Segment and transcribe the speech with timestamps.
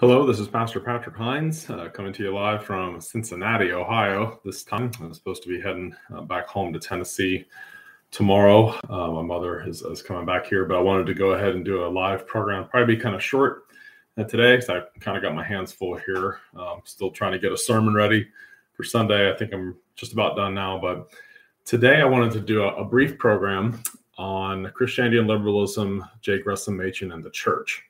[0.00, 4.40] Hello, this is Pastor Patrick Hines uh, coming to you live from Cincinnati, Ohio.
[4.44, 7.44] This time I'm supposed to be heading uh, back home to Tennessee
[8.10, 8.76] tomorrow.
[8.90, 11.64] Uh, my mother is, is, coming back here, but I wanted to go ahead and
[11.64, 13.66] do a live program, probably be kind of short
[14.18, 16.40] uh, today because I kind of got my hands full here.
[16.56, 18.26] Um, still trying to get a sermon ready
[18.72, 19.32] for Sunday.
[19.32, 21.12] I think I'm just about done now, but
[21.64, 23.80] today I wanted to do a, a brief program
[24.18, 26.40] on Christianity and liberalism, J.
[26.40, 27.84] Gresham Machen, and the church.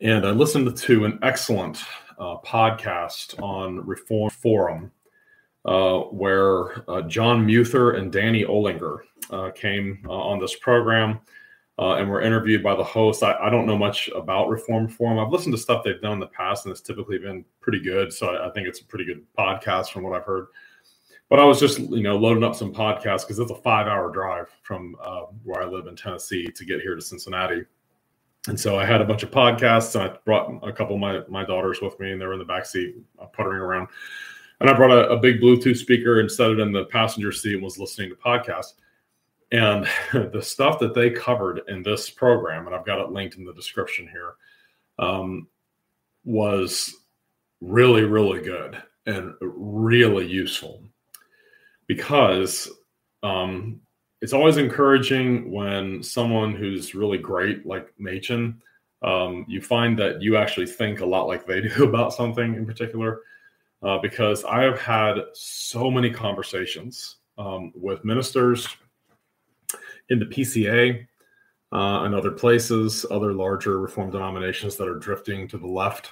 [0.00, 1.82] And I listened to an excellent
[2.20, 4.92] uh, podcast on Reformed Forum
[5.64, 9.00] uh, where uh, John Muether and Danny Olinger
[9.30, 11.18] uh, came uh, on this program
[11.80, 13.24] uh, and were interviewed by the host.
[13.24, 15.18] I, I, don't know much about Reformed Forum.
[15.18, 18.12] I've listened to stuff they've done in the past, and it's typically been pretty good.
[18.12, 20.46] So I, I think it's a pretty good podcast from what I've heard.
[21.28, 24.48] But I was just, you know, loading up some podcasts because it's a five-hour drive
[24.62, 24.96] from
[25.42, 27.64] where I live in Tennessee to get here to Cincinnati
[28.48, 29.94] and so I had a bunch of podcasts.
[29.94, 32.38] And I brought a couple of my, my daughters with me, and they were in
[32.38, 33.88] the back seat uh, puttering around.
[34.60, 37.54] And I brought a, a, big Bluetooth speaker and set it in the passenger seat
[37.54, 38.74] and was listening to podcasts.
[39.52, 39.86] And
[40.32, 43.54] the stuff that they covered in this program, and I've got it linked in the
[43.54, 44.34] description here,
[44.98, 45.46] um,
[46.24, 46.92] was
[47.60, 50.82] really, really good and really useful
[51.86, 52.68] because
[53.22, 53.80] um,
[54.20, 58.60] it's always encouraging when someone who's really great, like Machen,
[59.02, 62.66] um, you find that you actually think a lot like they do about something in
[62.66, 63.20] particular.
[63.80, 68.66] Uh, because I have had so many conversations um, with ministers
[70.08, 71.06] in the PCA
[71.70, 76.10] uh, and other places, other larger reform denominations that are drifting to the left.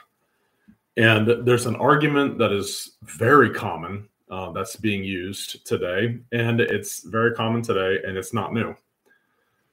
[0.96, 6.18] And there's an argument that is very common uh, that's being used today.
[6.32, 8.74] And it's very common today, and it's not new.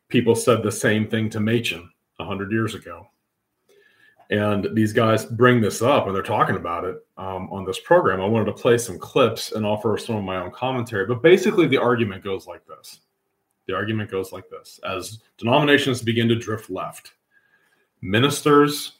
[0.09, 3.07] People said the same thing to Machen 100 years ago.
[4.29, 8.21] And these guys bring this up and they're talking about it um, on this program.
[8.21, 11.05] I wanted to play some clips and offer some of my own commentary.
[11.05, 13.01] But basically, the argument goes like this
[13.65, 17.13] the argument goes like this as denominations begin to drift left,
[18.01, 18.93] ministers,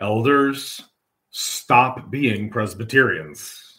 [0.00, 0.82] elders
[1.30, 3.73] stop being Presbyterians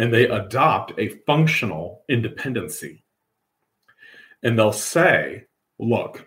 [0.00, 3.04] and they adopt a functional independency.
[4.42, 5.44] And they'll say,
[5.78, 6.26] look,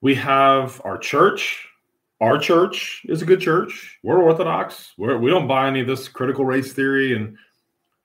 [0.00, 1.68] we have our church.
[2.20, 3.98] Our church is a good church.
[4.02, 4.94] We're Orthodox.
[4.98, 7.36] We're, we don't buy any of this critical race theory, and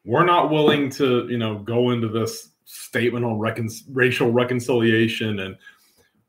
[0.06, 5.58] we're not willing to, you know, go into this statement on recon- racial reconciliation, and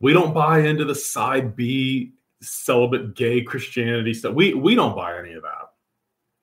[0.00, 4.34] we don't buy into the side B celibate gay Christianity stuff.
[4.34, 5.61] We we don't buy any of that.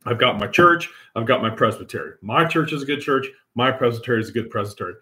[0.06, 2.14] I've got my church, I've got my presbytery.
[2.22, 4.96] My church is a good church, my presbytery is a good presbytery.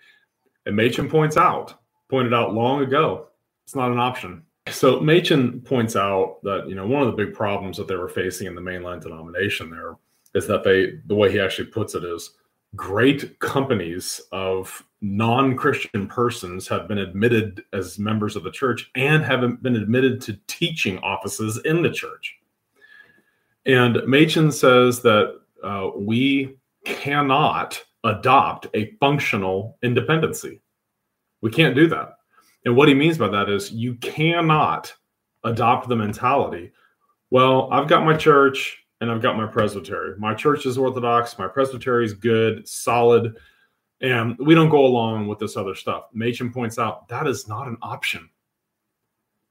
[0.66, 3.28] And Machen points out, pointed out long ago,
[3.66, 4.44] it's not an option.
[4.70, 8.10] So Machen points out that, you know, one of the big problems that they were
[8.10, 9.96] facing in the mainline denomination there
[10.34, 12.32] is that they, the way he actually puts it is
[12.76, 19.64] great companies of non-Christian persons have been admitted as members of the church and haven't
[19.64, 22.38] been admitted to teaching offices in the church.
[23.68, 30.62] And Machen says that uh, we cannot adopt a functional independency.
[31.42, 32.14] We can't do that.
[32.66, 34.94] And what he means by that is you cannot
[35.44, 36.72] adopt the mentality.
[37.30, 40.18] Well, I've got my church and I've got my presbytery.
[40.18, 43.36] My church is Orthodox, my presbytery is good, solid,
[44.02, 46.06] and we don't go along with this other stuff.
[46.14, 48.30] Machen points out that is not an option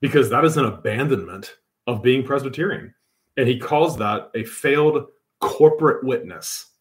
[0.01, 1.57] because that is an abandonment
[1.87, 2.95] of being Presbyterian.
[3.37, 5.07] And he calls that a failed
[5.41, 6.73] corporate witness.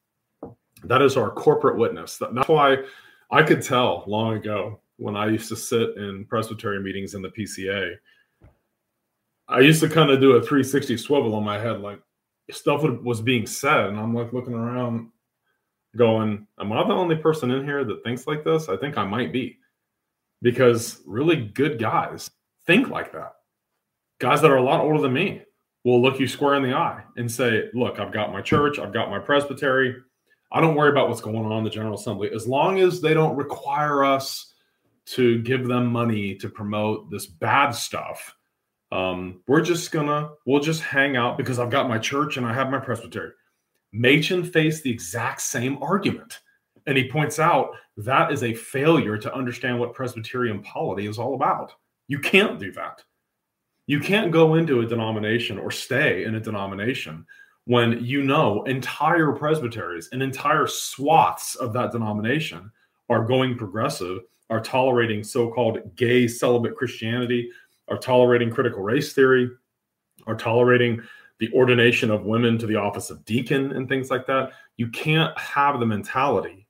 [0.84, 2.18] That is our corporate witness.
[2.18, 2.78] That's why
[3.32, 7.30] I could tell long ago when I used to sit in Presbyterian meetings in the
[7.30, 7.96] PCA.
[9.48, 12.00] I used to kind of do a 360 swivel on my head, like
[12.52, 15.10] stuff was being said, and I'm like looking around,
[15.96, 19.06] going, "Am I the only person in here that thinks like this?" I think I
[19.06, 19.60] might be,
[20.42, 22.30] because really good guys
[22.66, 23.34] think like that.
[24.20, 25.44] Guys that are a lot older than me
[25.85, 28.92] will look you square in the eye and say, Look, I've got my church, I've
[28.92, 29.95] got my presbytery.
[30.51, 32.30] I don't worry about what's going on in the General Assembly.
[32.33, 34.54] As long as they don't require us
[35.07, 38.36] to give them money to promote this bad stuff,
[38.92, 42.54] um, we're just gonna, we'll just hang out because I've got my church and I
[42.54, 43.31] have my presbytery.
[43.92, 46.39] Machen faced the exact same argument.
[46.88, 51.33] And he points out that is a failure to understand what Presbyterian polity is all
[51.33, 51.74] about.
[52.07, 53.04] You can't do that.
[53.88, 57.26] You can't go into a denomination or stay in a denomination
[57.66, 62.72] when you know entire presbyteries and entire swaths of that denomination
[63.10, 67.50] are going progressive, are tolerating so called gay celibate Christianity,
[67.88, 69.50] are tolerating critical race theory,
[70.28, 71.02] are tolerating
[71.40, 74.52] the ordination of women to the office of deacon and things like that.
[74.78, 76.68] You can't have the mentality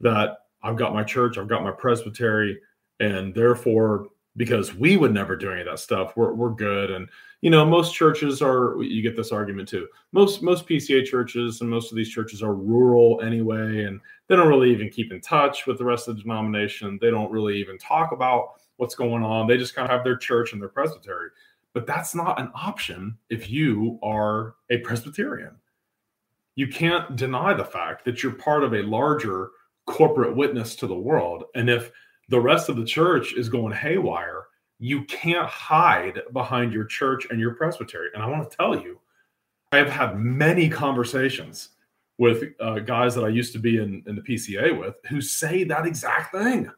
[0.00, 2.58] that I've got my church, I've got my presbytery,
[3.00, 6.90] and therefore, because we would never do any of that stuff, we're, we're good.
[6.90, 7.08] And
[7.42, 9.88] you know, most churches are you get this argument too.
[10.12, 14.48] Most most PCA churches and most of these churches are rural anyway, and they don't
[14.48, 16.98] really even keep in touch with the rest of the denomination.
[17.00, 19.46] They don't really even talk about what's going on.
[19.46, 21.30] They just kind of have their church and their presbytery.
[21.74, 25.56] But that's not an option if you are a Presbyterian.
[26.54, 29.50] You can't deny the fact that you're part of a larger
[29.86, 31.44] corporate witness to the world.
[31.54, 31.90] And if
[32.32, 34.46] the rest of the church is going haywire,
[34.78, 38.08] you can't hide behind your church and your presbytery.
[38.14, 38.98] And I want to tell you,
[39.70, 41.68] I have had many conversations
[42.16, 45.64] with uh, guys that I used to be in, in the PCA with who say
[45.64, 46.70] that exact thing.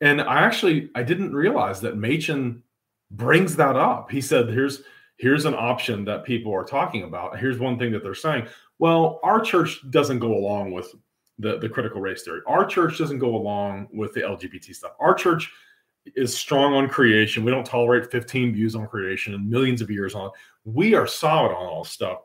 [0.00, 2.62] And I actually I didn't realize that Machen
[3.10, 4.10] brings that up.
[4.10, 4.82] He said, "Here's
[5.18, 7.38] here's an option that people are talking about.
[7.38, 8.46] Here's one thing that they're saying.
[8.78, 10.94] Well, our church doesn't go along with
[11.38, 12.40] the, the critical race theory.
[12.46, 14.92] Our church doesn't go along with the LGBT stuff.
[15.00, 15.50] Our church
[16.16, 17.44] is strong on creation.
[17.44, 20.30] We don't tolerate 15 views on creation and millions of years on.
[20.64, 22.20] We are solid on all stuff.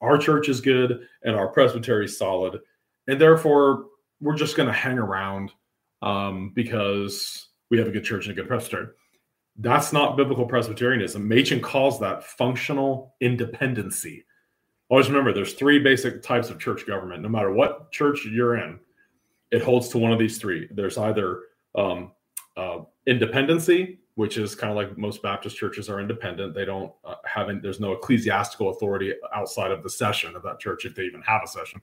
[0.00, 2.60] Our church is good and our presbytery is solid.
[3.06, 3.86] And therefore,
[4.20, 5.52] we're just going to hang around
[6.02, 8.88] um, because we have a good church and a good presbytery.
[9.56, 11.26] That's not biblical Presbyterianism.
[11.26, 14.24] Machen calls that functional independency.
[14.88, 17.22] Always remember there's three basic types of church government.
[17.22, 18.78] No matter what church you're in,
[19.50, 20.68] it holds to one of these three.
[20.70, 21.42] There's either
[21.74, 22.12] um,
[22.56, 26.54] uh, independency, which is kind of like most Baptist churches are independent.
[26.54, 30.60] They don't uh, have, any, there's no ecclesiastical authority outside of the session of that
[30.60, 31.80] church if they even have a session.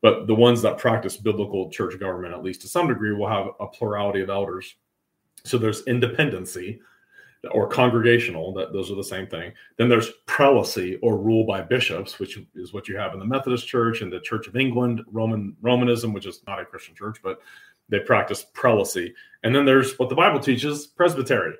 [0.00, 3.48] But the ones that practice biblical church government, at least to some degree, will have
[3.58, 4.76] a plurality of elders.
[5.44, 6.80] So there's independency,
[7.52, 12.18] or congregational that those are the same thing then there's prelacy or rule by bishops
[12.18, 15.56] which is what you have in the methodist church and the church of england roman
[15.60, 17.40] romanism which is not a christian church but
[17.88, 19.12] they practice prelacy
[19.42, 21.54] and then there's what the bible teaches presbytery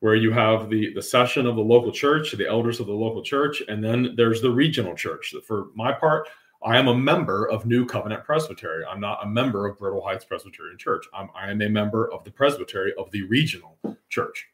[0.00, 3.22] where you have the the session of the local church the elders of the local
[3.22, 6.28] church and then there's the regional church for my part
[6.64, 8.84] I am a member of New Covenant Presbytery.
[8.86, 11.06] I'm not a member of Bridwell Heights Presbyterian Church.
[11.12, 13.78] I'm, I am a member of the Presbytery of the regional
[14.08, 14.48] church.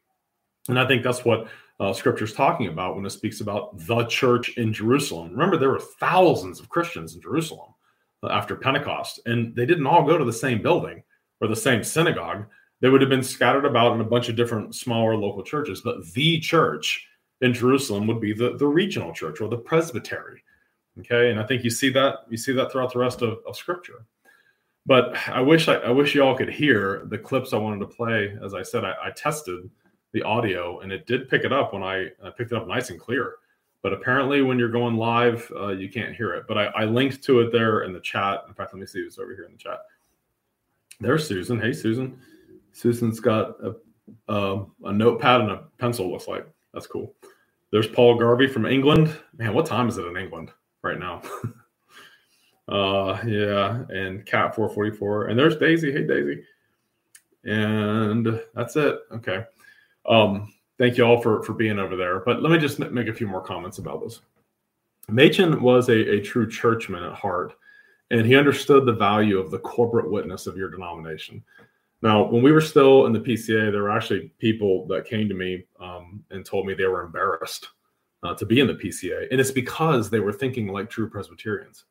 [0.69, 1.49] And I think that's what
[1.81, 5.31] uh, scripture is talking about when it speaks about the church in Jerusalem.
[5.31, 7.75] Remember, there were thousands of Christians in Jerusalem
[8.23, 11.03] uh, after Pentecost, and they didn't all go to the same building
[11.41, 12.47] or the same synagogue.
[12.81, 16.05] They would have been scattered about in a bunch of different smaller local churches, but
[16.13, 17.07] the church
[17.41, 20.43] in Jerusalem would be the, the regional church or the presbytery.
[21.01, 23.57] Okay, and I think you see that you see that throughout the rest of, of
[23.57, 24.05] scripture.
[24.85, 27.87] But I wish I, I wish you all could hear the clips I wanted to
[27.87, 28.37] play.
[28.45, 29.71] As I said, I, I tested
[30.13, 32.91] the audio, and it did pick it up when I, I picked it up nice
[32.91, 33.37] and clear.
[33.83, 36.45] But apparently, when you're going live, uh, you can't hear it.
[36.47, 38.45] But I, I, linked to it there in the chat.
[38.47, 39.81] In fact, let me see who's over here in the chat.
[41.01, 41.59] There's Susan.
[41.59, 42.17] Hey, Susan.
[42.73, 43.75] Susan's got a,
[44.29, 46.13] uh, a notepad and a pencil.
[46.13, 47.15] Looks like that's cool.
[47.73, 49.17] There's Paul Garvey from England.
[49.37, 50.51] Man, what time is it in England
[50.83, 51.23] right now?
[52.69, 55.29] uh, yeah, and Cat 444.
[55.29, 55.91] And there's Daisy.
[55.91, 56.45] Hey, Daisy.
[57.45, 58.99] And that's it.
[59.11, 59.45] Okay.
[60.07, 62.21] Um, thank you all for for being over there.
[62.21, 64.21] But let me just make a few more comments about this.
[65.09, 67.55] Machen was a, a true churchman at heart,
[68.11, 71.43] and he understood the value of the corporate witness of your denomination.
[72.03, 75.35] Now, when we were still in the PCA, there were actually people that came to
[75.35, 77.69] me um, and told me they were embarrassed
[78.25, 81.85] uh, to be in the PCA, and it's because they were thinking like true Presbyterians.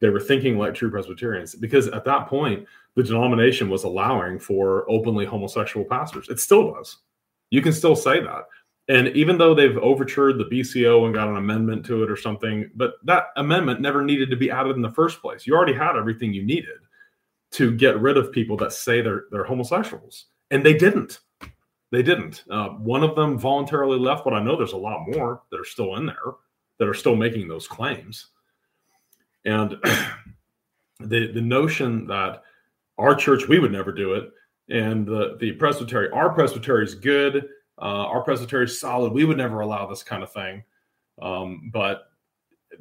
[0.00, 2.66] They were thinking like true Presbyterians because at that point,
[2.96, 6.28] the denomination was allowing for openly homosexual pastors.
[6.28, 6.98] It still does.
[7.50, 8.44] You can still say that.
[8.88, 12.70] And even though they've overturned the BCO and got an amendment to it or something,
[12.76, 15.46] but that amendment never needed to be added in the first place.
[15.46, 16.78] You already had everything you needed
[17.52, 21.20] to get rid of people that say they're they're homosexuals, and they didn't.
[21.90, 22.44] They didn't.
[22.50, 25.64] Uh, one of them voluntarily left, but I know there's a lot more that are
[25.64, 26.34] still in there
[26.78, 28.28] that are still making those claims.
[29.44, 29.70] And
[31.00, 32.42] the the notion that
[32.98, 34.30] our church we would never do it
[34.68, 37.48] and the the presbytery our presbytery is good.
[37.78, 39.12] Uh, our presbytery is solid.
[39.12, 40.64] We would never allow this kind of thing.
[41.20, 42.08] Um, but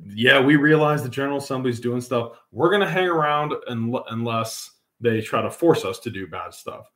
[0.04, 2.34] yeah we realize the general assembly is doing stuff.
[2.51, 6.54] We're going to hang around un- unless they try to force us to do bad
[6.54, 6.89] stuff.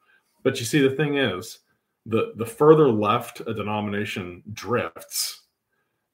[0.43, 1.59] But you see the thing is
[2.05, 5.43] the the further left a denomination drifts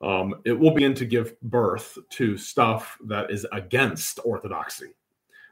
[0.02, 4.94] um, it will begin to give birth to stuff that is against orthodoxy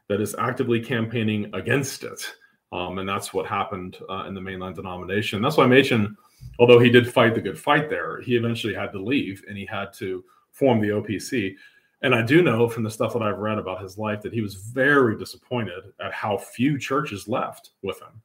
[0.08, 2.34] that is actively campaigning against it
[2.74, 5.40] Um, and that's what happened uh, in the mainline denomination.
[5.40, 6.16] That's why Machen,
[6.58, 9.64] although he did fight the good fight there, he eventually had to leave and he
[9.64, 11.54] had to form the OPC.
[12.02, 14.40] And I do know from the stuff that I've read about his life that he
[14.40, 18.20] was very disappointed at how few churches left with him.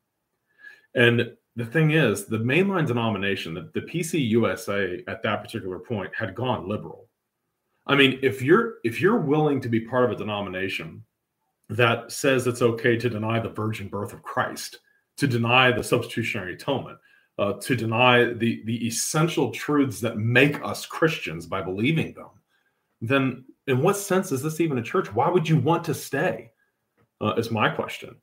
[0.95, 6.33] And the thing is, the mainline denomination, the, the PCUSA at that particular point had
[6.33, 7.07] gone liberal.
[7.85, 11.03] I mean, if you're if you're willing to be part of a denomination
[11.69, 14.79] that says it's okay to deny the virgin birth of Christ,
[15.17, 16.97] to deny the substitutionary atonement,
[17.37, 22.29] uh, to deny the the essential truths that make us Christians by believing them,
[23.01, 25.13] then in what sense is this even a church?
[25.13, 26.51] Why would you want to stay?
[27.21, 28.15] Uh, is my question.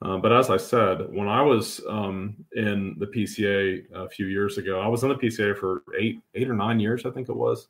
[0.00, 4.56] Uh, but as I said, when I was um, in the PCA a few years
[4.56, 7.36] ago, I was in the PCA for eight, eight or nine years, I think it
[7.36, 7.66] was,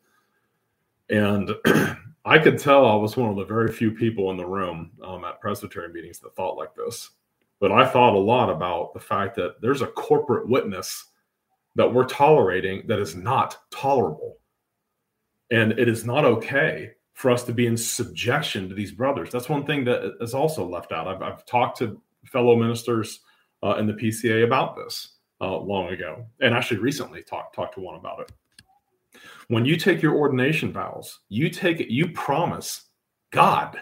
[1.09, 1.51] and
[2.29, 5.25] I could tell I was one of the very few people in the room um,
[5.25, 7.09] at Presbyterian meetings that thought like this.
[7.59, 11.07] But I thought a lot about the fact that there's a corporate witness
[11.77, 14.37] that we're tolerating that is not tolerable.
[15.51, 19.31] And it is not okay for us to be in subjection to these brothers.
[19.31, 21.09] That's one thing that is also left out.
[21.09, 23.21] I've, I've talked to fellow ministers
[23.63, 27.81] uh, in the PCA about this uh, long ago, and actually recently talked talked to
[27.81, 28.33] one about it.
[29.49, 32.83] When you take your ordination vows, you take it, you promise
[33.33, 33.81] God.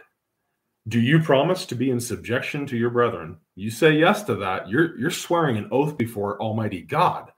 [0.89, 3.39] Do you promise to be in subjection to your brethren?
[3.57, 4.69] You say yes to that.
[4.69, 7.33] You're you're swearing an oath before Almighty God.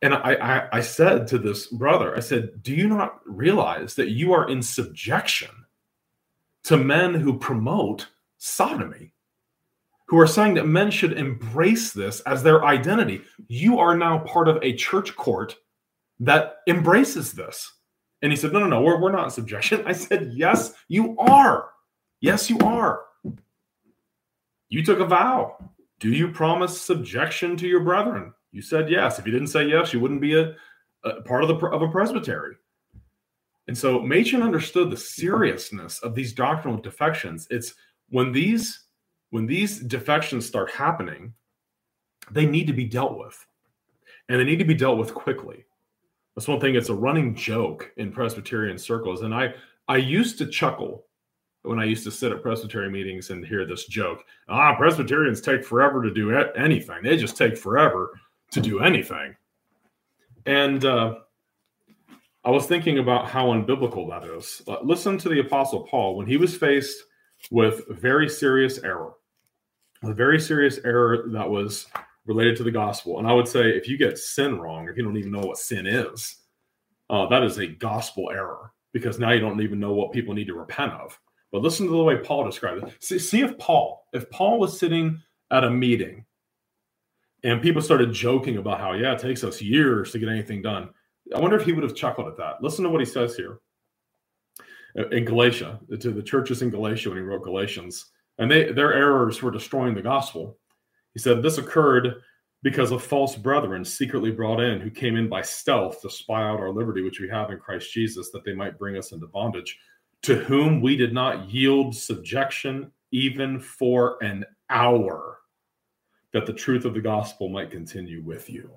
[0.00, 4.10] And I, I, I said to this brother, I said, Do you not realize that
[4.10, 5.50] you are in subjection
[6.64, 9.12] to men who promote sodomy?
[10.08, 13.22] Who are saying that men should embrace this as their identity.
[13.48, 15.56] You are now part of a church court
[16.20, 17.72] that embraces this.
[18.22, 19.82] And he said, No, no, no, we're, we're not in subjection.
[19.86, 21.70] I said, Yes, you are.
[22.20, 23.02] Yes, you are.
[24.68, 25.56] You took a vow.
[26.00, 28.32] Do you promise subjection to your brethren?
[28.52, 29.18] You said yes.
[29.18, 30.54] If you didn't say yes, you wouldn't be a,
[31.04, 32.56] a part of the of a presbytery.
[33.68, 37.46] And so Machen understood the seriousness of these doctrinal defections.
[37.50, 37.74] It's
[38.08, 38.86] when these
[39.30, 41.34] when these defections start happening,
[42.30, 43.46] they need to be dealt with,
[44.28, 45.64] and they need to be dealt with quickly.
[46.36, 46.74] That's one thing.
[46.74, 49.54] It's a running joke in Presbyterian circles, and I
[49.88, 51.06] I used to chuckle
[51.62, 54.24] when I used to sit at Presbyterian meetings and hear this joke.
[54.48, 57.02] Ah, Presbyterians take forever to do anything.
[57.02, 58.20] They just take forever
[58.52, 59.34] to do anything.
[60.44, 61.16] And uh,
[62.44, 64.62] I was thinking about how unbiblical that is.
[64.68, 67.02] Uh, listen to the Apostle Paul when he was faced
[67.50, 69.14] with very serious error,
[70.02, 71.86] a very serious error that was
[72.26, 73.18] related to the gospel.
[73.18, 75.58] And I would say if you get sin wrong, if you don't even know what
[75.58, 76.36] sin is,
[77.08, 80.46] uh, that is a gospel error because now you don't even know what people need
[80.48, 81.18] to repent of.
[81.52, 82.94] But listen to the way Paul described it.
[83.00, 86.24] See, see if Paul, if Paul was sitting at a meeting
[87.44, 90.90] and people started joking about how, yeah, it takes us years to get anything done.
[91.34, 92.62] I wonder if he would have chuckled at that.
[92.62, 93.60] Listen to what he says here
[95.12, 98.06] in Galatia, to the churches in Galatia when he wrote Galatians.
[98.38, 100.58] And they their errors were destroying the gospel.
[101.16, 102.20] He said this occurred
[102.62, 106.60] because of false brethren secretly brought in who came in by stealth to spy out
[106.60, 109.78] our liberty which we have in Christ Jesus that they might bring us into bondage
[110.24, 115.38] to whom we did not yield subjection even for an hour
[116.34, 118.70] that the truth of the gospel might continue with you.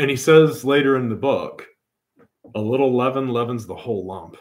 [0.00, 1.68] And he says later in the book
[2.56, 4.36] a little leaven leavens the whole lump.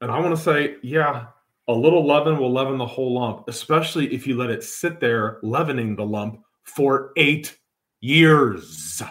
[0.00, 1.26] And i want to say yeah
[1.68, 5.38] a little leaven will leaven the whole lump, especially if you let it sit there
[5.42, 7.56] leavening the lump for eight
[8.00, 9.02] years.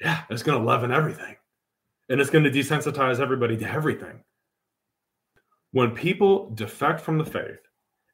[0.00, 1.36] Yeah, it's going to leaven everything.
[2.08, 4.22] And it's going to desensitize everybody to everything.
[5.72, 7.60] When people defect from the faith,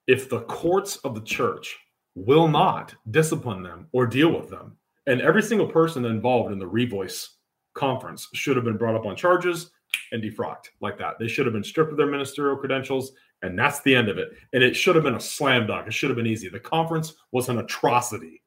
[0.06, 1.76] if the courts of the church
[2.14, 4.76] will not discipline them or deal with them,
[5.06, 7.28] and every single person involved in the Revoice
[7.74, 9.70] conference should have been brought up on charges
[10.12, 11.18] and defrocked like that.
[11.18, 14.30] They should have been stripped of their ministerial credentials, and that's the end of it.
[14.52, 15.86] And it should have been a slam dunk.
[15.86, 16.48] It should have been easy.
[16.48, 18.42] The conference was an atrocity.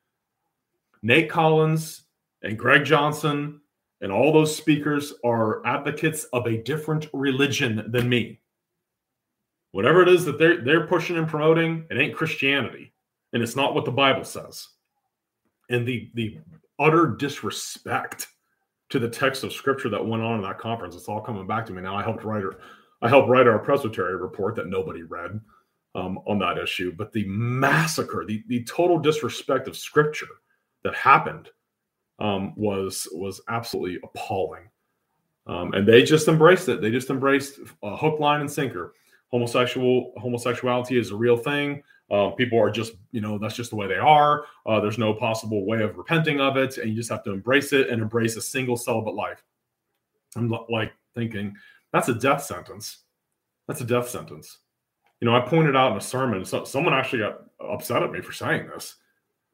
[1.02, 2.04] Nate Collins
[2.44, 3.62] and Greg Johnson
[4.02, 8.40] and all those speakers are advocates of a different religion than me.
[9.72, 12.94] Whatever it is that they're they're pushing and promoting, it ain't Christianity,
[13.34, 14.68] and it's not what the Bible says.
[15.70, 16.40] And the the
[16.80, 18.28] utter disrespect
[18.90, 20.96] to the text of scripture that went on in that conference.
[20.96, 21.96] It's all coming back to me now.
[21.96, 22.44] I helped write
[23.02, 25.40] I helped write our presbytery report that nobody read
[25.96, 26.94] um, on that issue.
[26.96, 30.28] But the massacre, the, the total disrespect of scripture
[30.84, 31.50] that happened
[32.20, 34.70] um, was was absolutely appalling.
[35.48, 36.82] Um, and they just embraced it.
[36.82, 38.94] They just embraced hook, line, and sinker.
[39.32, 41.82] homosexual homosexuality is a real thing.
[42.12, 44.46] Uh, people are just, you know, that's just the way they are.
[44.66, 47.72] Uh, there's no possible way of repenting of it, and you just have to embrace
[47.72, 49.44] it and embrace a single celibate life.
[50.36, 51.56] I'm like thinking
[51.92, 53.00] that's a death sentence.
[53.68, 54.58] That's a death sentence.
[55.22, 58.22] You know, I pointed out in a sermon, so someone actually got upset at me
[58.22, 58.96] for saying this.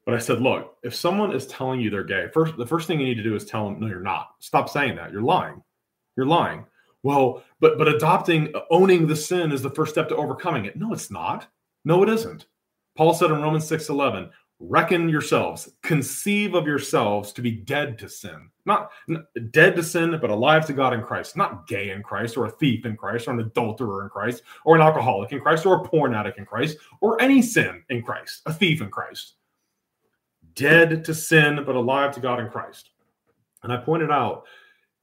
[0.04, 3.00] But I said, look, if someone is telling you they're gay, first the first thing
[3.00, 4.28] you need to do is tell them, no, you're not.
[4.38, 5.10] Stop saying that.
[5.10, 5.62] You're lying.
[6.16, 6.64] You're lying.
[7.02, 10.76] Well, but but adopting, owning the sin is the first step to overcoming it.
[10.76, 11.48] No, it's not.
[11.86, 12.46] No, it isn't.
[12.96, 14.28] Paul said in Romans 6 11,
[14.58, 18.50] reckon yourselves, conceive of yourselves to be dead to sin.
[18.64, 18.90] Not
[19.52, 21.36] dead to sin, but alive to God in Christ.
[21.36, 24.74] Not gay in Christ, or a thief in Christ, or an adulterer in Christ, or
[24.74, 28.42] an alcoholic in Christ, or a porn addict in Christ, or any sin in Christ,
[28.46, 29.34] a thief in Christ.
[30.54, 32.90] Dead to sin, but alive to God in Christ.
[33.62, 34.44] And I pointed out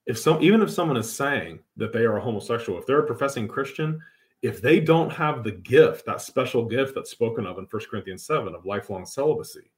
[0.05, 3.07] if some even if someone is saying that they are a homosexual, if they're a
[3.07, 4.01] professing Christian,
[4.43, 8.25] if they don't have the gift, that special gift that's spoken of in 1 Corinthians
[8.25, 9.71] 7 of lifelong celibacy,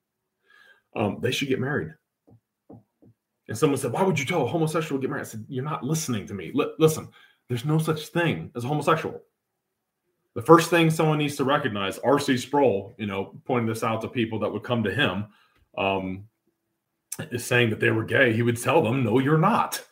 [0.96, 1.94] um, they should get married.
[3.48, 5.28] And someone said, Why would you tell a homosexual to get married?
[5.28, 6.52] I said, You're not listening to me.
[6.60, 7.08] L- listen,
[7.48, 9.22] there's no such thing as a homosexual.
[10.34, 12.36] The first thing someone needs to recognize, R.C.
[12.38, 15.28] Sproul, you know, pointing this out to people that would come to him,
[15.78, 16.26] um,
[17.32, 18.34] is saying that they were gay.
[18.34, 19.86] He would tell them, No, you're not.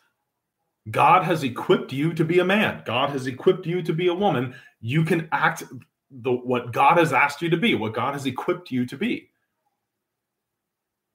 [0.92, 2.84] God has equipped you to be a man.
[2.86, 4.56] God has equipped you to be a woman.
[4.82, 5.64] You can act
[6.12, 9.30] the what God has asked you to be, what God has equipped you to be.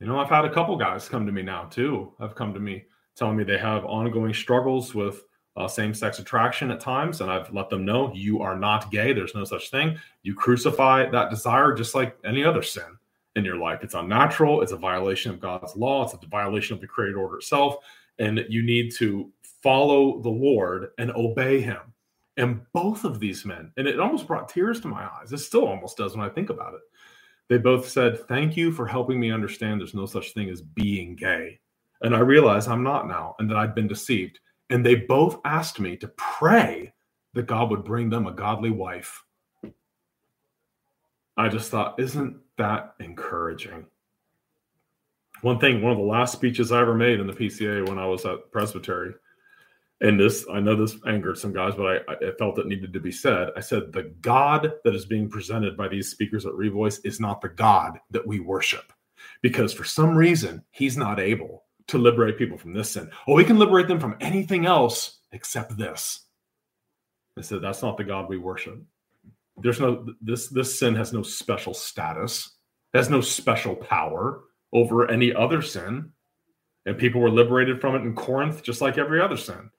[0.00, 2.12] You know, I've had a couple guys come to me now too.
[2.20, 2.84] Have come to me
[3.16, 5.24] telling me they have ongoing struggles with
[5.56, 9.12] uh, same-sex attraction at times, and I've let them know you are not gay.
[9.12, 9.98] There's no such thing.
[10.22, 12.96] You crucify that desire just like any other sin
[13.34, 13.80] in your life.
[13.82, 14.62] It's unnatural.
[14.62, 16.04] It's a violation of God's law.
[16.04, 17.78] It's a violation of the created order itself,
[18.18, 19.30] and you need to
[19.62, 21.80] follow the Lord and obey him.
[22.36, 25.32] And both of these men, and it almost brought tears to my eyes.
[25.32, 26.80] It still almost does when I think about it.
[27.48, 31.16] They both said, Thank you for helping me understand there's no such thing as being
[31.16, 31.58] gay.
[32.02, 34.38] And I realize I'm not now and that I've been deceived.
[34.70, 36.92] And they both asked me to pray
[37.34, 39.24] that God would bring them a godly wife.
[41.36, 43.86] I just thought, isn't that encouraging?
[45.42, 48.06] One thing, one of the last speeches I ever made in the PCA when I
[48.06, 49.14] was at Presbytery,
[50.00, 53.00] and this i know this angered some guys but I, I, felt it needed to
[53.00, 53.48] be said.
[53.56, 57.40] I said the god that is being presented by these speakers at revoice is not
[57.40, 58.92] the god that we worship
[59.42, 63.10] because for some reason he's not able to liberate people from this sin.
[63.26, 66.26] Oh we can liberate them from anything else except this.
[67.36, 68.80] I said that's not the god we worship.
[69.56, 72.54] There's no this this sin has no special status
[72.94, 76.10] has no special power over any other sin
[76.86, 79.70] and people were liberated from it in corinth just like every other sin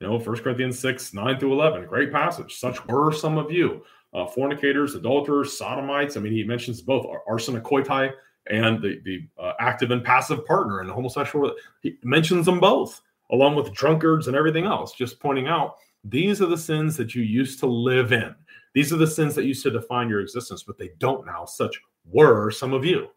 [0.00, 2.56] you know, First Corinthians 6, 9 through 11, great passage.
[2.56, 6.16] Such were some of you, uh, fornicators, adulterers, sodomites.
[6.16, 8.12] I mean, he mentions both arsenokoitai
[8.48, 11.52] and the, the uh, active and passive partner and the homosexual.
[11.82, 13.00] He mentions them both,
[13.32, 17.22] along with drunkards and everything else, just pointing out these are the sins that you
[17.22, 18.34] used to live in.
[18.74, 21.44] These are the sins that used to define your existence, but they don't now.
[21.44, 23.08] Such were some of you.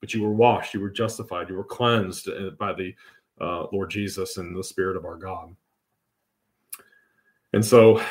[0.00, 2.94] But you were washed, you were justified, you were cleansed uh, by the
[3.40, 5.54] uh, Lord Jesus and the Spirit of our God.
[7.52, 8.02] And so,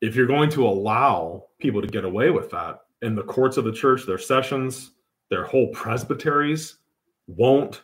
[0.00, 3.64] if you're going to allow people to get away with that in the courts of
[3.64, 4.92] the church, their sessions,
[5.30, 6.76] their whole presbyteries
[7.26, 7.82] won't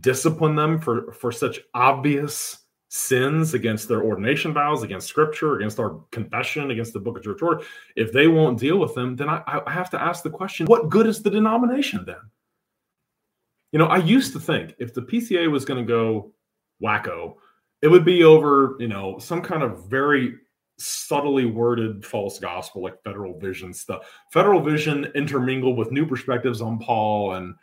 [0.00, 6.00] discipline them for, for such obvious sins against their ordination vows, against scripture, against our
[6.10, 7.62] confession, against the book of church order,
[7.96, 10.88] if they won't deal with them, then I, I have to ask the question what
[10.88, 12.16] good is the denomination then?
[13.72, 16.32] You know, I used to think if the PCA was going to go
[16.82, 17.34] wacko,
[17.82, 20.34] it would be over, you know, some kind of very
[20.78, 24.08] subtly worded false gospel like federal vision stuff.
[24.32, 27.54] Federal vision intermingled with new perspectives on Paul and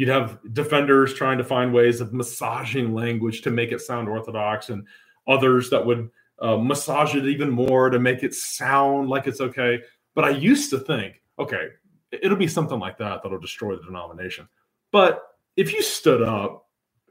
[0.00, 4.70] you'd have defenders trying to find ways of massaging language to make it sound orthodox
[4.70, 4.86] and
[5.28, 6.08] others that would
[6.40, 9.78] uh, massage it even more to make it sound like it's okay.
[10.14, 11.68] But I used to think, okay,
[12.10, 14.48] it'll be something like that that'll destroy the denomination.
[14.90, 15.22] But
[15.58, 16.66] if you stood up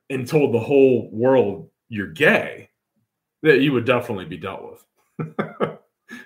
[0.09, 2.71] and told the whole world you're gay,
[3.43, 4.63] that you would definitely be dealt
[5.19, 5.29] with.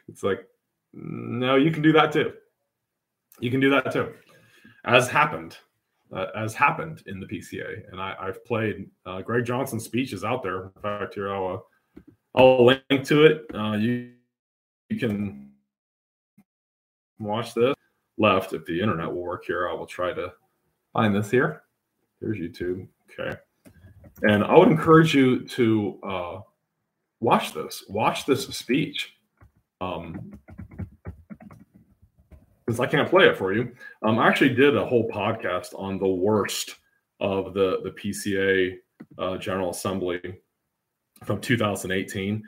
[0.08, 0.47] it's like,
[0.93, 2.32] no, you can do that too.
[3.41, 4.13] You can do that too,
[4.86, 5.58] as happened,
[6.13, 7.91] uh, as happened in the PCA.
[7.91, 10.63] And I, have played uh, Greg Johnson's speeches out there.
[10.63, 12.02] In fact, here I'll uh,
[12.36, 13.45] I'll link to it.
[13.54, 14.12] Uh, you
[14.89, 15.52] you can
[17.19, 17.76] watch this
[18.17, 19.67] left if the internet will work here.
[19.69, 20.34] I will try to
[20.93, 21.63] find this here.
[22.19, 22.88] Here's YouTube.
[23.19, 23.38] Okay.
[24.23, 26.39] And I would encourage you to uh,
[27.19, 29.15] watch this, watch this speech.
[29.82, 30.39] Um,
[32.73, 33.71] because I can't play it for you.
[34.03, 36.75] Um, I actually did a whole podcast on the worst
[37.19, 38.75] of the the PCA
[39.17, 40.19] uh, General Assembly
[41.23, 42.43] from 2018.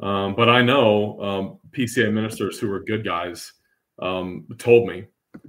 [0.00, 3.52] Um, but I know um, PCA ministers who were good guys
[4.00, 5.04] um, told me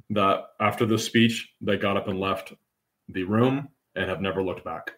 [0.10, 2.54] that after the speech, they got up and left
[3.08, 4.92] the room and have never looked back.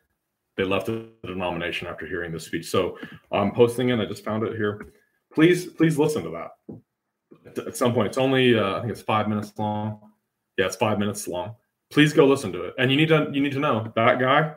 [0.57, 2.69] They left the denomination after hearing the speech.
[2.69, 2.97] So
[3.31, 3.99] I'm posting it.
[3.99, 4.93] I just found it here.
[5.34, 6.81] Please, please listen to that.
[7.45, 9.99] At some point, it's only uh, I think it's five minutes long.
[10.58, 11.56] Yeah, it's five minutes long.
[11.89, 12.73] Please go listen to it.
[12.77, 14.54] And you need to you need to know that guy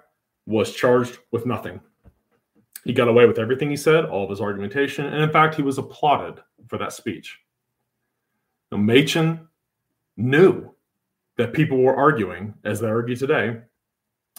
[0.47, 1.81] was charged with nothing.
[2.85, 5.63] He got away with everything he said, all of his argumentation, and in fact, he
[5.63, 7.39] was applauded for that speech.
[8.71, 9.49] Now, Machen
[10.19, 10.75] knew
[11.39, 13.61] that people were arguing, as they argue today.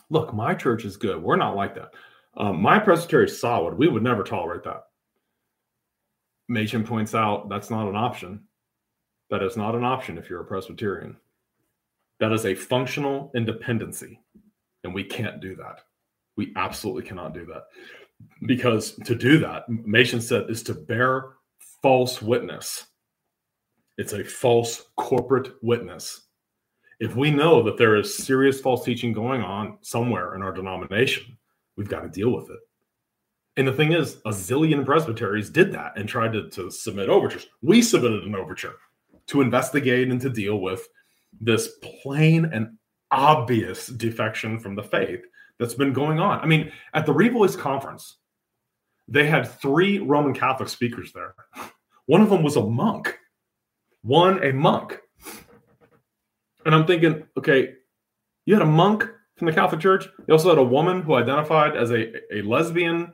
[0.09, 1.21] Look, my church is good.
[1.21, 1.91] We're not like that.
[2.37, 3.73] Um, my presbytery is solid.
[3.75, 4.83] We would never tolerate that.
[6.47, 8.41] Machen points out that's not an option.
[9.29, 11.17] That is not an option if you're a Presbyterian.
[12.19, 14.19] That is a functional independency,
[14.83, 15.81] and we can't do that.
[16.37, 17.63] We absolutely cannot do that
[18.45, 21.33] because to do that, Machen said, is to bear
[21.81, 22.85] false witness.
[23.97, 26.21] It's a false corporate witness.
[26.99, 31.37] If we know that there is serious false teaching going on somewhere in our denomination,
[31.75, 32.59] we've got to deal with it.
[33.57, 37.47] And the thing is, a zillion presbyteries did that and tried to, to submit overtures.
[37.61, 38.75] We submitted an overture
[39.27, 40.87] to investigate and to deal with
[41.39, 42.77] this plain and
[43.11, 45.21] obvious defection from the faith
[45.57, 46.39] that's been going on.
[46.39, 48.17] I mean, at the Revoice conference,
[49.07, 51.35] they had three Roman Catholic speakers there.
[52.07, 53.17] One of them was a monk.
[54.01, 54.99] One a monk.
[56.65, 57.73] And I'm thinking, okay,
[58.45, 60.07] you had a monk from the Catholic Church.
[60.27, 63.13] You also had a woman who identified as a, a lesbian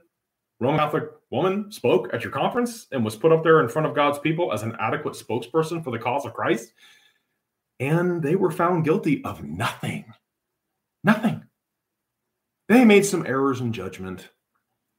[0.62, 3.96] Roman Catholic woman spoke at your conference and was put up there in front of
[3.96, 6.74] God's people as an adequate spokesperson for the cause of Christ.
[7.80, 10.06] And they were found guilty of nothing.
[11.04, 11.44] Nothing.
[12.70, 14.30] They made some errors in judgment.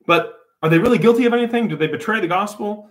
[0.04, 1.68] But are they really guilty of anything?
[1.68, 2.90] Did they betray the gospel?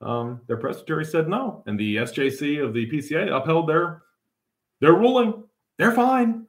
[0.00, 1.62] Um, their presbytery said no.
[1.66, 4.04] And the SJC of the PCA upheld their,
[4.80, 5.44] their ruling.
[5.76, 6.46] They're fine.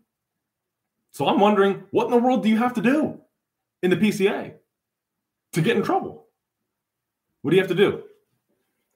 [1.12, 3.20] So I'm wondering, what in the world do you have to do
[3.84, 4.54] in the PCA
[5.54, 6.28] to get in trouble?
[7.42, 8.04] What do you have to do?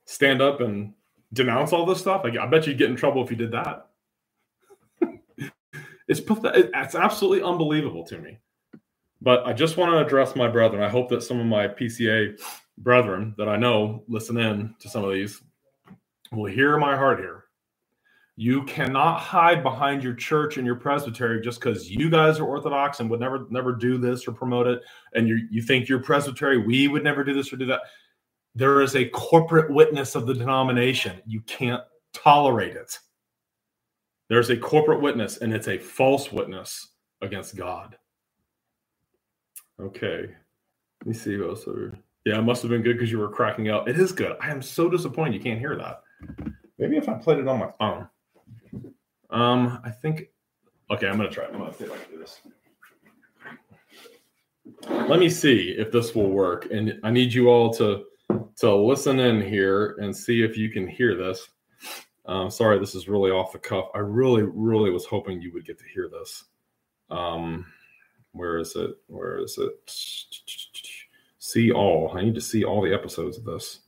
[0.05, 0.93] Stand up and
[1.33, 2.25] denounce all this stuff?
[2.25, 3.87] I bet you'd get in trouble if you did that.
[6.07, 8.37] it's it's absolutely unbelievable to me.
[9.21, 10.83] But I just want to address my brethren.
[10.83, 12.39] I hope that some of my PCA
[12.77, 15.41] brethren that I know listen in to some of these
[16.31, 17.44] will hear my heart here.
[18.37, 22.99] You cannot hide behind your church and your presbytery just because you guys are Orthodox
[22.99, 24.81] and would never never do this or promote it,
[25.13, 27.81] and you you think your presbytery we would never do this or do that.
[28.53, 31.21] There is a corporate witness of the denomination.
[31.25, 32.97] You can't tolerate it.
[34.29, 36.89] There's a corporate witness, and it's a false witness
[37.21, 37.97] against God.
[39.81, 40.29] Okay.
[41.01, 41.65] Let me see who else.
[42.25, 43.87] Yeah, it must have been good because you were cracking up.
[43.87, 44.35] It is good.
[44.41, 46.01] I am so disappointed you can't hear that.
[46.79, 48.07] Maybe if I played it on my phone.
[49.29, 50.29] Um, I think.
[50.91, 51.45] Okay, I'm gonna try.
[51.45, 52.41] I'm gonna see if I can do this.
[55.09, 58.05] Let me see if this will work, and I need you all to
[58.57, 61.47] to listen in here and see if you can hear this.
[62.25, 63.89] Um, sorry, this is really off the cuff.
[63.93, 66.45] I really, really was hoping you would get to hear this.
[67.11, 67.67] Um,
[68.31, 68.91] where is it?
[69.07, 69.73] Where is it?
[71.38, 72.17] See all.
[72.17, 73.81] I need to see all the episodes of this.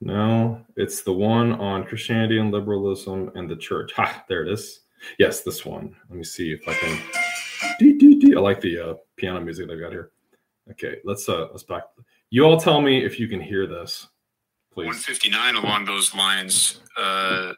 [0.00, 3.92] No, it's the one on Christianity and liberalism and the church.
[3.96, 4.80] Ha, there it is.
[5.18, 5.94] Yes, this one.
[6.08, 8.36] Let me see if I can.
[8.36, 10.12] I like the uh, piano music they've got here.
[10.70, 11.82] Okay, let's uh let's back.
[12.30, 14.06] You all tell me if you can hear this,
[14.72, 14.86] please.
[14.86, 16.80] 159 along those lines.
[16.96, 17.54] Uh,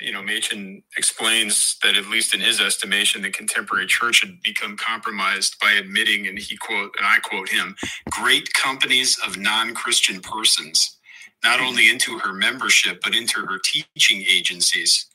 [0.00, 4.76] you know, Machen explains that at least in his estimation, the contemporary church had become
[4.76, 7.76] compromised by admitting, and he quote, and I quote him,
[8.10, 10.98] great companies of non-Christian persons,
[11.44, 15.06] not only into her membership but into her teaching agencies.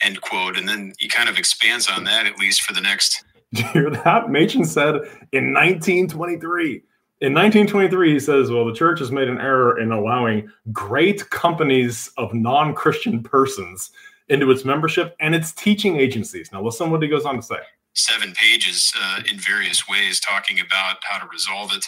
[0.00, 0.56] End quote.
[0.56, 3.24] And then he kind of expands on that at least for the next.
[3.50, 4.30] You hear that?
[4.30, 4.96] Machen said
[5.30, 6.82] in 1923.
[7.20, 12.10] In 1923, he says, Well, the church has made an error in allowing great companies
[12.18, 13.92] of non Christian persons
[14.28, 16.50] into its membership and its teaching agencies.
[16.52, 17.60] Now, listen what he goes on to say.
[17.94, 21.86] Seven pages uh, in various ways talking about how to resolve it,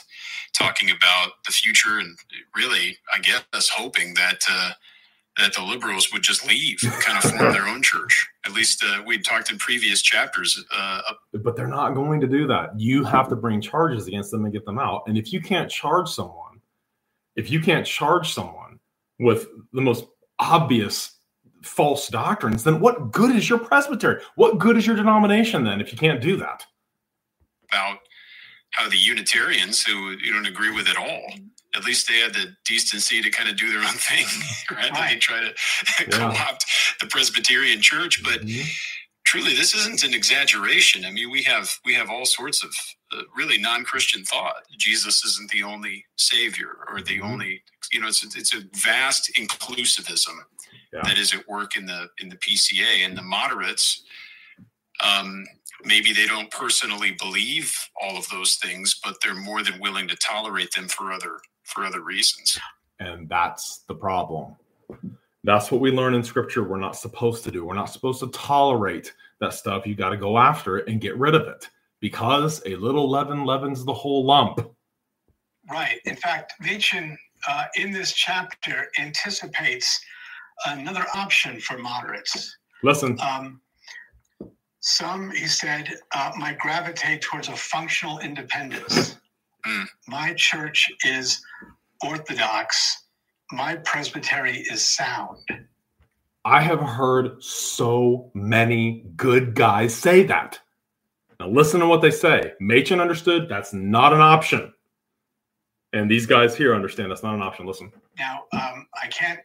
[0.57, 2.17] talking about the future, and
[2.55, 4.41] really, I guess, hoping that.
[4.49, 4.73] Uh,
[5.39, 8.27] that the liberals would just leave, kind of form their own church.
[8.45, 10.65] At least uh, we talked in previous chapters.
[10.75, 11.03] Uh,
[11.35, 12.71] but they're not going to do that.
[12.79, 15.03] You have to bring charges against them and get them out.
[15.07, 16.61] And if you can't charge someone,
[17.37, 18.81] if you can't charge someone
[19.19, 20.07] with the most
[20.39, 21.16] obvious
[21.67, 24.23] false doctrines, then what good is your presbytery?
[24.37, 26.65] What good is your denomination then if you can't do that?
[27.71, 27.99] About
[28.71, 31.33] how the Unitarians, who you don't agree with at all,
[31.75, 34.27] at least they had the decency to kind of do their own thing,
[34.71, 34.91] right?
[34.93, 35.11] right.
[35.11, 35.55] They try to
[36.01, 36.19] yeah.
[36.19, 36.67] co-opt
[37.01, 38.67] the Presbyterian Church, but mm-hmm.
[39.25, 41.05] truly, this isn't an exaggeration.
[41.05, 42.71] I mean, we have we have all sorts of
[43.13, 44.63] uh, really non-Christian thought.
[44.79, 47.33] Jesus isn't the only Savior or the mm-hmm.
[47.33, 50.37] only, you know, it's a, it's a vast inclusivism
[50.93, 51.01] yeah.
[51.05, 54.03] that is at work in the in the PCA and the moderates.
[55.05, 55.45] Um,
[55.85, 60.17] maybe they don't personally believe all of those things, but they're more than willing to
[60.17, 62.59] tolerate them for other for other reasons.
[62.99, 64.57] And that's the problem.
[65.45, 67.65] That's what we learn in scripture we're not supposed to do.
[67.65, 69.87] We're not supposed to tolerate that stuff.
[69.87, 71.69] You got to go after it and get rid of it
[72.01, 74.61] because a little leaven leavens the whole lump.
[75.71, 75.99] Right.
[76.05, 77.17] In fact, Machen
[77.49, 80.01] uh, in this chapter anticipates
[80.65, 82.57] another option for moderates.
[82.83, 83.19] Listen.
[83.21, 83.61] Um,
[84.81, 89.17] some, he said, uh, might gravitate towards a functional independence.
[89.67, 89.85] Mm.
[90.07, 91.43] My church is
[92.05, 93.05] orthodox.
[93.53, 95.39] My presbytery is sound.
[96.45, 100.61] I have heard so many good guys say that.
[101.41, 102.53] Now, listen to what they say.
[102.61, 104.73] Machen understood that's not an option.
[105.93, 107.67] And these guys here understand that's not an option.
[107.67, 107.93] Listen.
[108.19, 109.41] Now, um, I can't,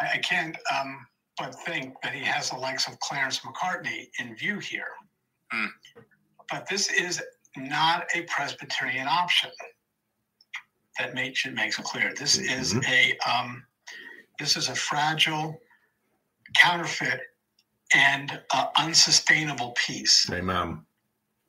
[0.00, 1.06] I can't um,
[1.38, 4.88] but think that he has the likes of Clarence Macartney in view here.
[5.54, 5.68] Mm.
[6.50, 7.22] But this is
[7.56, 9.50] not a Presbyterian option.
[10.98, 12.12] That Machen makes it clear.
[12.14, 12.60] This mm-hmm.
[12.60, 13.62] is a um,
[14.38, 15.60] this is a fragile,
[16.60, 17.20] counterfeit,
[17.94, 20.28] and uh, unsustainable piece.
[20.30, 20.80] Amen.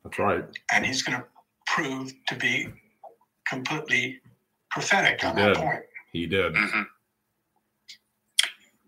[0.04, 0.44] That's right.
[0.72, 1.26] And he's going to
[1.66, 2.68] prove to be
[3.48, 4.20] completely
[4.70, 5.82] prophetic on that point.
[6.12, 6.54] He did.
[6.54, 6.82] Mm-hmm.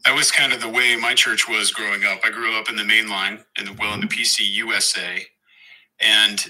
[0.05, 2.21] That was kind of the way my church was growing up.
[2.25, 5.25] I grew up in the main line, in the well in the PC USA,
[6.01, 6.45] and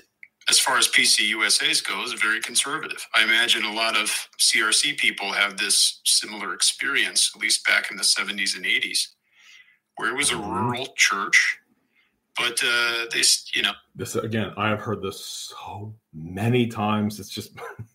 [0.48, 3.06] as far as PC USA's goes, very conservative.
[3.14, 4.10] I imagine a lot of
[4.40, 9.08] CRC people have this similar experience, at least back in the 70s and 80s,
[9.96, 10.50] where it was a mm-hmm.
[10.50, 11.60] rural church
[12.36, 13.22] but uh, they,
[13.54, 17.20] you know, this again, I have heard this so many times.
[17.20, 17.52] It's just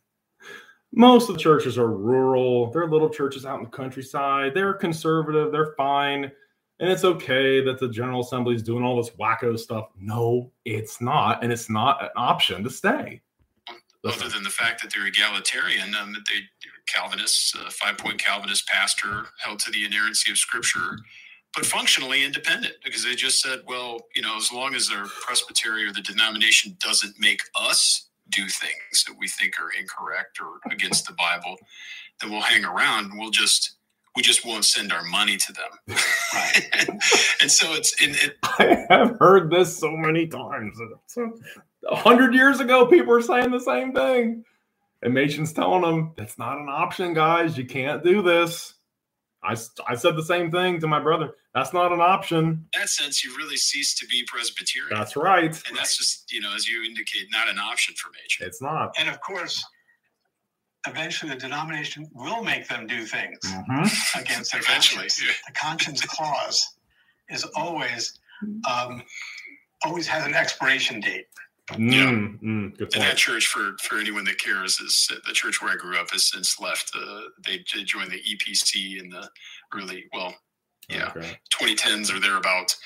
[0.98, 2.72] most of the churches are rural.
[2.72, 4.54] They're little churches out in the countryside.
[4.56, 5.52] They're conservative.
[5.52, 6.32] They're fine.
[6.80, 9.90] And it's okay that the General Assembly is doing all this wacko stuff.
[10.00, 11.44] No, it's not.
[11.44, 13.22] And it's not an option to stay.
[14.04, 16.42] Other than the fact that they're egalitarian, um, they
[16.88, 20.98] Calvinists, uh, five point Calvinist pastor held to the inerrancy of Scripture
[21.58, 25.88] but functionally independent because they just said, well, you know, as long as their presbytery
[25.88, 31.08] or the denomination doesn't make us do things that we think are incorrect or against
[31.08, 31.58] the Bible,
[32.22, 33.12] then we'll hang around.
[33.12, 33.78] And we'll just
[34.16, 35.98] we just won't send our money to them.
[36.34, 36.90] Right.
[37.42, 40.80] and so it's in it, I have heard this so many times.
[41.90, 44.44] A hundred years ago, people were saying the same thing.
[45.04, 47.58] And Machen's telling them that's not an option, guys.
[47.58, 48.74] You can't do this.
[49.44, 49.56] I,
[49.88, 51.32] I said the same thing to my brother.
[51.54, 52.44] That's not an option.
[52.46, 54.98] In that sense, you really cease to be Presbyterian.
[54.98, 55.62] That's right.
[55.68, 58.48] And that's just, you know, as you indicate, not an option for Machen.
[58.48, 58.94] It's not.
[59.00, 59.64] And of course,
[60.88, 64.20] eventually the denomination will make them do things mm-hmm.
[64.20, 65.02] against their eventually.
[65.02, 65.24] conscience.
[65.24, 65.34] Yeah.
[65.48, 66.76] The conscience clause
[67.30, 68.20] is always
[68.70, 69.04] um,
[69.84, 71.26] always has an expiration date.
[71.72, 72.12] Mm, yeah,
[72.48, 75.98] mm, and that church for for anyone that cares is the church where I grew
[75.98, 76.92] up has since left.
[76.96, 79.30] Uh, they, they joined the EPC in the
[79.76, 80.34] early well,
[80.88, 81.38] yeah, okay.
[81.54, 82.78] 2010s or thereabouts.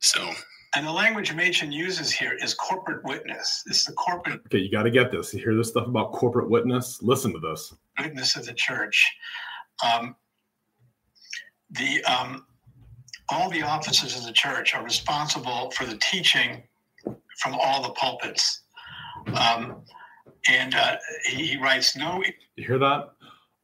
[0.00, 0.30] So.
[0.76, 3.64] And the language Machen uses here is corporate witness.
[3.66, 4.40] It's the corporate.
[4.46, 5.34] Okay, you got to get this.
[5.34, 7.02] You hear this stuff about corporate witness?
[7.02, 7.74] Listen to this.
[7.98, 9.04] Witness of the church.
[9.84, 10.14] Um,
[11.70, 12.46] the um,
[13.30, 16.62] all the offices of the church are responsible for the teaching
[17.40, 18.62] from all the pulpits.
[19.34, 19.82] Um,
[20.48, 20.96] and uh,
[21.28, 22.22] he, writes, No.
[22.56, 23.12] You hear that?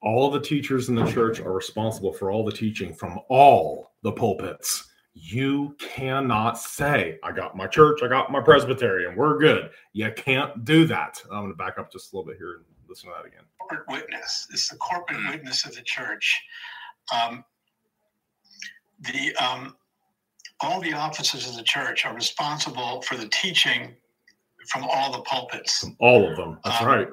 [0.03, 4.13] All the teachers in the church are responsible for all the teaching from all the
[4.13, 4.91] pulpits.
[5.15, 9.71] You cannot say, I got my church, I got my presbytery, and we're good.
[9.95, 11.21] You can't do that.
[11.25, 13.45] I'm going to back up just a little bit here and listen to that again.
[13.59, 14.47] Corporate witness.
[14.53, 16.39] It's the corporate witness of the church.
[17.15, 17.45] Um,
[19.01, 19.75] the um,
[20.61, 23.95] all the offices of the church are responsible for the teaching
[24.71, 25.81] from all the pulpits.
[25.81, 26.59] From all of them.
[26.65, 27.09] That's um, right.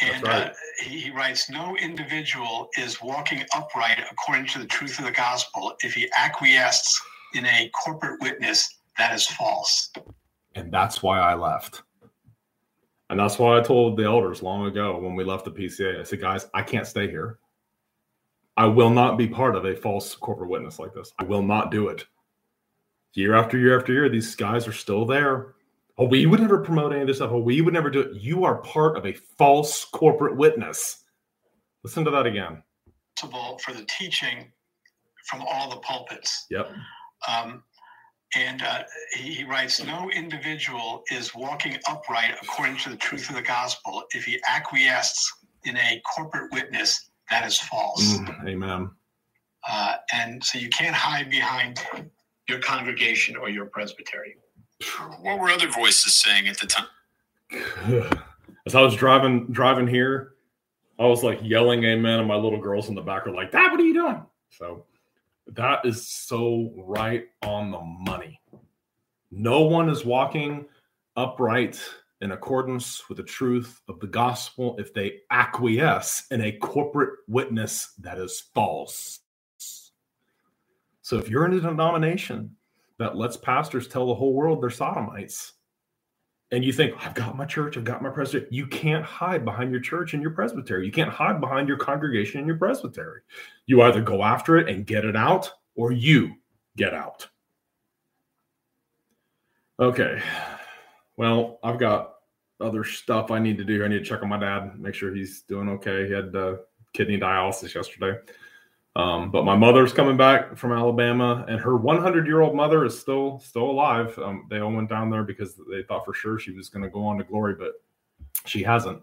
[0.00, 0.46] That's and right.
[0.46, 5.12] Uh, he, he, writes No individual is walking upright according to the truth of the
[5.12, 7.00] gospel if he acquiesces
[7.34, 9.90] in a corporate witness that is false.
[10.54, 11.82] And that's why I left.
[13.08, 16.02] And that's why I told the elders long ago when we left the PCA I
[16.04, 17.38] said, guys, I can't stay here.
[18.56, 21.12] I will not be part of a false corporate witness like this.
[21.18, 22.04] I will not do it.
[23.14, 25.54] Year after year after year, these guys are still there.
[25.98, 27.30] Oh, we would never promote any of this stuff.
[27.32, 28.14] Oh, we would never do it.
[28.14, 31.04] You are part of a false corporate witness.
[31.82, 32.62] Listen to that again.
[33.18, 34.50] For the teaching
[35.26, 36.46] from all the pulpits.
[36.50, 36.72] Yep.
[37.28, 37.62] Um,
[38.34, 43.36] and uh, he, he, writes, no individual is walking upright according to the truth of
[43.36, 45.30] the gospel if he acquiesces
[45.64, 48.18] in a corporate witness that is false.
[48.18, 48.90] Mm, amen.
[49.68, 51.78] Uh, and so you can't hide behind
[52.50, 54.36] your congregation or your presbytery.
[55.22, 56.86] What were other voices saying at the time?
[58.66, 60.34] As I was driving driving here,
[60.98, 63.70] I was like yelling amen, and my little girls in the back are like, Dad,
[63.70, 64.22] what are you doing?
[64.50, 64.84] So
[65.46, 68.40] that is so right on the money.
[69.30, 70.66] No one is walking
[71.16, 71.80] upright
[72.20, 77.94] in accordance with the truth of the gospel if they acquiesce in a corporate witness
[77.98, 79.19] that is false.
[81.10, 82.54] So if you're in a denomination
[82.98, 85.54] that lets pastors tell the whole world they're sodomites,
[86.52, 89.72] and you think, I've got my church, I've got my presbytery, you can't hide behind
[89.72, 90.86] your church and your presbytery.
[90.86, 93.22] You can't hide behind your congregation and your presbytery.
[93.66, 96.36] You either go after it and get it out, or you
[96.76, 97.26] get out.
[99.80, 100.22] Okay.
[101.16, 102.18] Well, I've got
[102.60, 103.84] other stuff I need to do.
[103.84, 106.06] I need to check on my dad, make sure he's doing okay.
[106.06, 106.58] He had uh,
[106.92, 108.16] kidney dialysis yesterday.
[108.96, 112.98] Um, but my mother's coming back from Alabama, and her 100 year old mother is
[112.98, 114.18] still still alive.
[114.18, 116.88] Um, they all went down there because they thought for sure she was going to
[116.88, 117.74] go on to glory, but
[118.46, 119.00] she hasn't.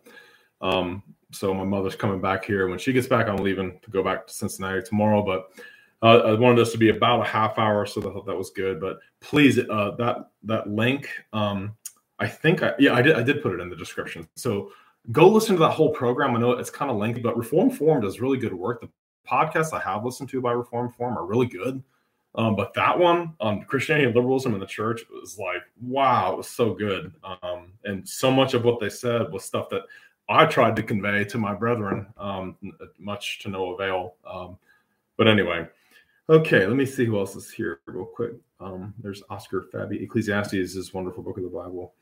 [0.61, 2.67] Um, so my mother's coming back here.
[2.67, 5.23] When she gets back, I'm leaving to go back to Cincinnati tomorrow.
[5.23, 5.51] But
[6.01, 8.49] uh, I wanted this to be about a half hour, so I thought that was
[8.49, 8.81] good.
[8.81, 11.75] But please, uh, that that link, um,
[12.19, 14.27] I think, I, yeah, I did I did put it in the description.
[14.35, 14.71] So
[15.13, 16.35] go listen to that whole program.
[16.35, 18.81] I know it's kind of lengthy, but Reformed Forum does really good work.
[18.81, 18.89] The
[19.29, 21.83] podcasts I have listened to by Reformed Forum are really good.
[22.35, 26.37] Um, but that one on Christianity and liberalism in the church was like, wow, it
[26.37, 27.11] was so good.
[27.41, 29.83] Um, and so much of what they said was stuff that
[30.29, 32.55] I tried to convey to my brethren, um,
[32.99, 34.15] much to no avail.
[34.29, 34.57] Um,
[35.17, 35.67] but anyway,
[36.29, 38.33] okay, let me see who else is here real quick.
[38.59, 40.03] Um, there's Oscar Fabi.
[40.03, 41.93] Ecclesiastes is this wonderful book of the Bible.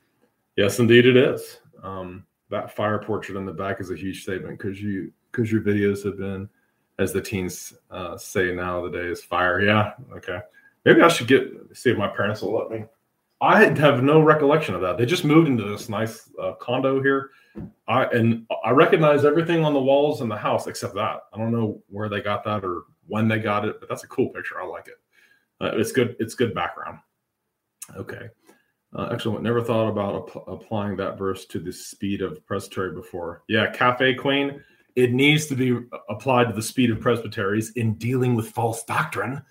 [0.58, 1.60] Yes, indeed, it is.
[1.82, 5.62] Um, that fire portrait in the back is a huge statement because you because your
[5.62, 6.50] videos have been
[7.00, 9.62] as the teens uh, say nowadays, fire.
[9.62, 10.40] Yeah, okay.
[10.86, 12.86] Maybe I should get see if my parents will let me.
[13.42, 14.98] I have no recollection of that.
[14.98, 17.32] They just moved into this nice uh, condo here.
[17.88, 21.22] I and I recognize everything on the walls in the house except that.
[21.34, 24.08] I don't know where they got that or when they got it, but that's a
[24.08, 24.62] cool picture.
[24.62, 25.00] I like it.
[25.60, 26.16] Uh, it's good.
[26.20, 27.00] It's good background.
[27.96, 28.30] Okay.
[28.96, 29.44] Uh, excellent.
[29.44, 33.44] Never thought about ap- applying that verse to the speed of presbytery before.
[33.50, 34.64] Yeah, Cafe Queen
[34.96, 35.78] it needs to be
[36.10, 39.42] applied to the speed of presbyteries in dealing with false doctrine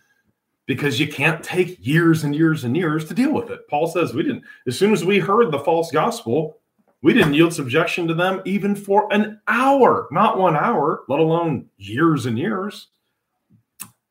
[0.66, 3.68] because you can't take years and years and years to deal with it.
[3.68, 6.58] Paul says we didn't, as soon as we heard the false gospel,
[7.02, 11.66] we didn't yield subjection to them even for an hour, not one hour, let alone
[11.76, 12.88] years and years.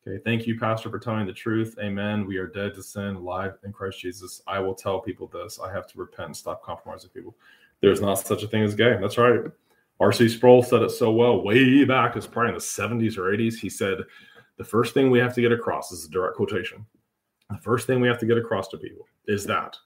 [0.05, 1.75] Okay, thank you, Pastor, for telling the truth.
[1.81, 2.27] Amen.
[2.27, 4.41] We are dead to sin, alive in Christ Jesus.
[4.45, 5.59] I will tell people this.
[5.63, 7.35] I have to repent and stop compromising people.
[7.81, 8.97] There's not such a thing as gay.
[9.01, 9.39] That's right.
[9.99, 10.27] R.C.
[10.29, 13.55] Sproul said it so well way back, it's probably in the 70s or 80s.
[13.55, 13.99] He said,
[14.57, 16.85] The first thing we have to get across this is a direct quotation.
[17.49, 19.77] The first thing we have to get across to people is that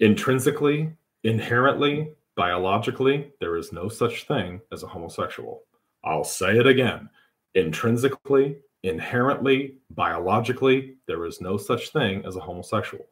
[0.00, 5.62] intrinsically, inherently, biologically, there is no such thing as a homosexual.
[6.04, 7.08] I'll say it again.
[7.54, 13.06] Intrinsically, inherently, biologically, there is no such thing as a homosexual.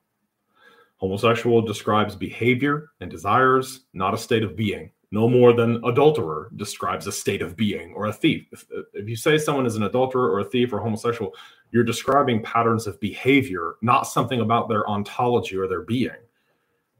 [0.97, 7.07] Homosexual describes behavior and desires, not a state of being no more than adulterer describes
[7.07, 8.47] a state of being or a thief.
[8.51, 11.35] If, if, you say someone is an adulterer or a thief or homosexual,
[11.71, 16.11] you're describing patterns of behavior, not something about their ontology or their being.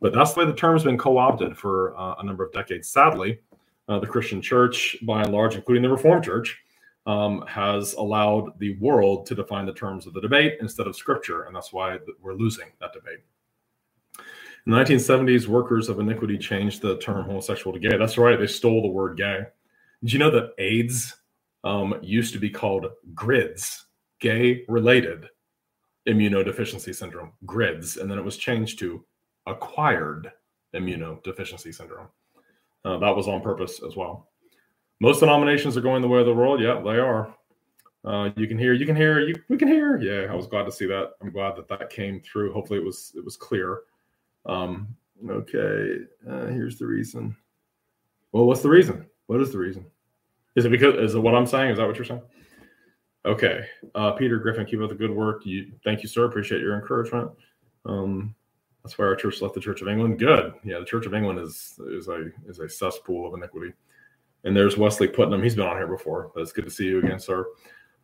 [0.03, 2.89] But that's way the term's been co opted for uh, a number of decades.
[2.89, 3.41] Sadly,
[3.89, 6.59] uh, the Christian church, by and large, including the Reformed church,
[7.07, 11.45] um, has allowed the world to define the terms of the debate instead of scripture.
[11.45, 13.21] And that's why we're losing that debate.
[14.67, 17.97] In the 1970s, workers of iniquity changed the term homosexual to gay.
[17.97, 19.41] That's right, they stole the word gay.
[20.03, 21.17] Did you know that AIDS
[21.65, 23.87] um, used to be called GRIDS,
[24.21, 25.27] gay related
[26.09, 29.05] immunodeficiency syndrome, GRIDS, and then it was changed to
[29.47, 30.31] acquired
[30.75, 32.09] immunodeficiency syndrome.
[32.85, 34.29] Uh, that was on purpose as well.
[35.01, 36.61] Most denominations are going the way of the world.
[36.61, 37.35] Yeah, they are.
[38.05, 39.99] Uh, you can hear, you can hear, you we can hear.
[39.99, 41.13] Yeah, I was glad to see that.
[41.21, 42.53] I'm glad that that came through.
[42.53, 43.83] Hopefully, it was it was clear.
[44.47, 44.97] Um,
[45.29, 47.37] okay, uh, here's the reason.
[48.33, 49.07] Well, what's the reason?
[49.27, 49.87] What is the reason?
[50.57, 51.71] Is it because is it what I'm saying?
[51.71, 52.23] Is that what you're saying?
[53.25, 53.65] Okay,
[53.95, 55.47] uh, Peter Griffin, keep up the good work.
[55.47, 56.25] You, thank you, sir.
[56.25, 57.31] Appreciate your encouragement.
[57.87, 58.35] Um,
[58.83, 60.19] that's why our church left the Church of England.
[60.19, 60.55] Good.
[60.65, 63.73] Yeah, the Church of England is is a is a cesspool of iniquity.
[64.45, 65.43] And there's Wesley Putnam.
[65.43, 67.47] He's been on here before, it's good to see you again, sir.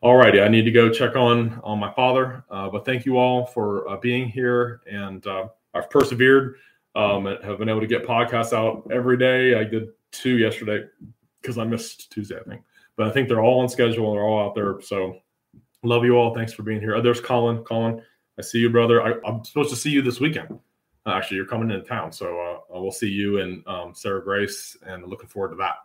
[0.01, 2.45] All righty, I need to go check on on my father.
[2.49, 6.57] Uh, but thank you all for uh, being here, and uh, I've persevered.
[6.95, 9.55] Um, have been able to get podcasts out every day.
[9.55, 10.87] I did two yesterday
[11.41, 12.63] because I missed Tuesday, I think.
[12.97, 14.09] But I think they're all on schedule.
[14.09, 14.81] And they're all out there.
[14.81, 15.19] So
[15.83, 16.35] love you all.
[16.35, 16.97] Thanks for being here.
[16.97, 17.63] Oh, there's Colin.
[17.65, 18.03] Colin,
[18.39, 19.03] I see you, brother.
[19.03, 20.59] I, am supposed to see you this weekend.
[21.07, 24.77] Uh, actually, you're coming into town, so uh, we'll see you and um, Sarah Grace,
[24.87, 25.77] and looking forward to that.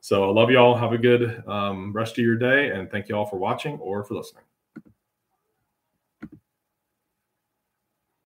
[0.00, 0.76] So I love you all.
[0.76, 4.04] Have a good um, rest of your day, and thank you all for watching or
[4.04, 4.44] for listening.